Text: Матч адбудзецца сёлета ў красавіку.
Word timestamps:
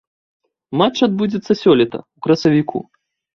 Матч 0.81 0.97
адбудзецца 1.07 1.51
сёлета 1.63 1.99
ў 2.01 2.25
красавіку. 2.29 2.79